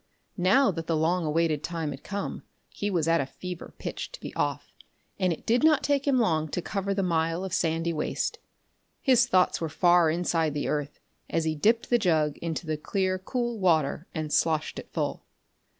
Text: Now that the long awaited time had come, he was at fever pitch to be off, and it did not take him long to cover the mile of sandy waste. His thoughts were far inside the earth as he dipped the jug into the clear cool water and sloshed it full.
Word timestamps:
Now 0.39 0.71
that 0.71 0.87
the 0.87 0.95
long 0.97 1.25
awaited 1.27 1.63
time 1.63 1.91
had 1.91 2.03
come, 2.03 2.41
he 2.69 2.89
was 2.89 3.07
at 3.07 3.23
fever 3.35 3.75
pitch 3.77 4.11
to 4.13 4.19
be 4.19 4.33
off, 4.35 4.73
and 5.19 5.31
it 5.31 5.45
did 5.45 5.63
not 5.63 5.83
take 5.83 6.07
him 6.07 6.17
long 6.17 6.47
to 6.49 6.59
cover 6.63 6.91
the 6.95 7.03
mile 7.03 7.43
of 7.43 7.53
sandy 7.53 7.93
waste. 7.93 8.39
His 8.99 9.27
thoughts 9.27 9.61
were 9.61 9.69
far 9.69 10.09
inside 10.09 10.55
the 10.55 10.67
earth 10.67 10.99
as 11.29 11.43
he 11.43 11.53
dipped 11.55 11.91
the 11.91 11.99
jug 11.99 12.37
into 12.39 12.65
the 12.65 12.77
clear 12.77 13.19
cool 13.19 13.59
water 13.59 14.07
and 14.11 14.33
sloshed 14.33 14.79
it 14.79 14.91
full. 14.91 15.23